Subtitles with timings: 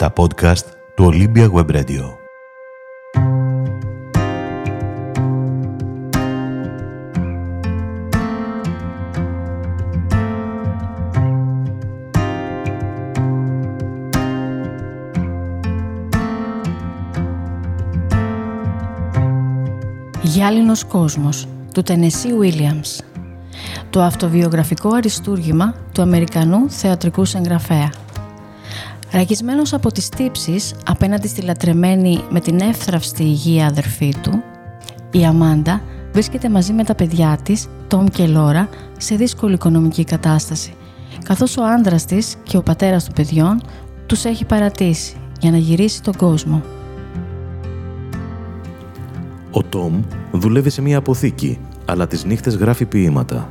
[0.00, 2.02] τα podcast του Olympia Web Radio.
[20.22, 23.04] Γυάλινος κόσμος του Τενεσί Williams
[23.90, 27.90] Το αυτοβιογραφικό αριστούργημα του Αμερικανού θεατρικού συγγραφέα
[29.12, 34.42] Ραγισμένος από τις τύψεις απέναντι στη λατρεμένη με την εύθραυστη υγεία αδερφή του,
[35.10, 35.82] η Αμάντα
[36.12, 38.68] βρίσκεται μαζί με τα παιδιά της, Τόμ και Λόρα,
[38.98, 40.74] σε δύσκολη οικονομική κατάσταση,
[41.24, 43.60] καθώς ο άντρας της και ο πατέρας των παιδιών
[44.06, 46.62] τους έχει παρατήσει για να γυρίσει τον κόσμο.
[49.50, 53.50] Ο Τόμ δουλεύει σε μια αποθήκη, αλλά τις νύχτες γράφει ποίηματα.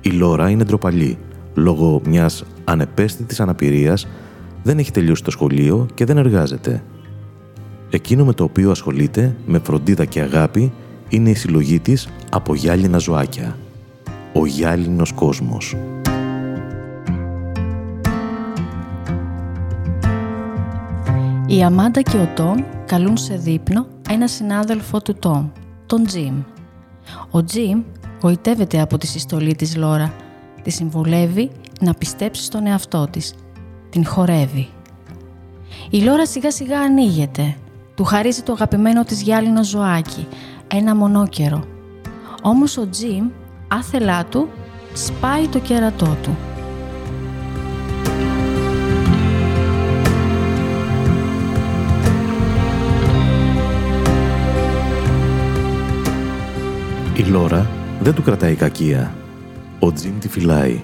[0.00, 1.18] Η Λόρα είναι ντροπαλή,
[1.54, 4.06] λόγω μιας ανεπαίσθητης αναπηρίας
[4.62, 6.82] δεν έχει τελειώσει το σχολείο και δεν εργάζεται.
[7.90, 10.72] Εκείνο με το οποίο ασχολείται με φροντίδα και αγάπη
[11.08, 13.56] είναι η συλλογή της από γυάλινα ζωάκια.
[14.32, 15.76] Ο γυάλινος κόσμος.
[21.46, 25.48] Η Αμάντα και ο Τόμ καλούν σε δείπνο ένα συνάδελφο του Τόμ,
[25.86, 26.42] τον Τζιμ.
[27.30, 27.82] Ο Τζιμ
[28.22, 30.14] γοητεύεται από τη συστολή της Λόρα.
[30.62, 33.34] Τη συμβουλεύει να πιστέψει στον εαυτό της
[33.92, 34.68] την χορεύει.
[35.90, 37.56] Η Λόρα σιγά σιγά ανοίγεται.
[37.94, 40.26] Του χαρίζει το αγαπημένο της γυάλινο ζωάκι,
[40.68, 41.64] ένα μονόκερο.
[42.42, 43.28] Όμως ο Τζιμ,
[43.68, 44.48] άθελά του,
[44.92, 46.36] σπάει το κέρατό του.
[57.16, 57.70] Η Λόρα
[58.00, 59.14] δεν του κρατάει κακία.
[59.78, 60.80] Ο Τζιμ τη φυλάει,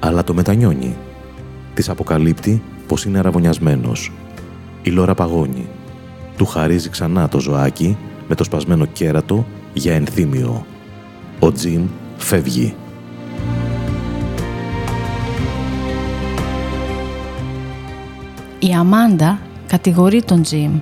[0.00, 0.96] αλλά το μετανιώνει
[1.74, 4.12] της αποκαλύπτει πως είναι αραβωνιασμένος.
[4.82, 5.68] Η Λόρα παγώνει.
[6.36, 7.96] Του χαρίζει ξανά το ζωάκι
[8.28, 10.66] με το σπασμένο κέρατο για ενθύμιο.
[11.38, 11.86] Ο Τζιμ
[12.16, 12.74] φεύγει.
[18.58, 20.80] Η Αμάντα κατηγορεί τον Τζιμ.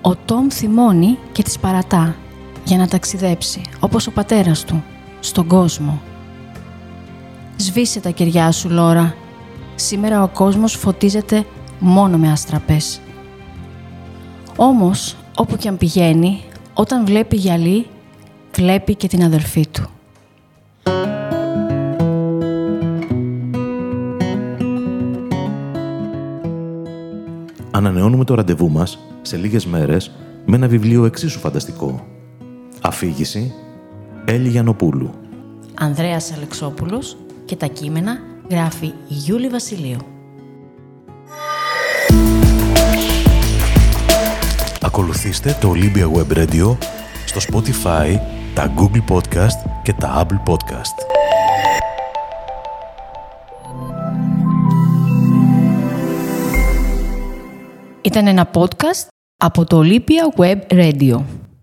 [0.00, 2.16] Ο Τόμ θυμώνει και τις παρατά
[2.64, 4.84] για να ταξιδέψει, όπως ο πατέρας του,
[5.20, 6.00] στον κόσμο.
[7.56, 9.14] «Σβήσε τα κεριά σου, Λόρα»,
[9.82, 11.44] Σήμερα ο κόσμος φωτίζεται
[11.78, 13.00] μόνο με αστραπές.
[14.56, 16.42] Όμως, όπου και αν πηγαίνει,
[16.74, 17.86] όταν βλέπει γυαλί,
[18.54, 19.82] βλέπει και την αδερφή του.
[27.70, 30.10] Ανανεώνουμε το ραντεβού μας σε λίγες μέρες
[30.46, 32.06] με ένα βιβλίο εξίσου φανταστικό.
[32.80, 33.52] Αφήγηση
[34.24, 35.10] Έλλη Γιαννοπούλου.
[35.74, 39.98] Ανδρέας Αλεξόπουλος και τα κείμενα γράφει η Γιούλη Βασιλείου.
[44.80, 46.76] Ακολουθήστε το Olympia Web Radio
[47.24, 48.16] στο Spotify,
[48.54, 50.96] τα Google Podcast και τα Apple Podcast.
[58.02, 61.22] Ήταν ένα podcast από το Olympia Web Radio.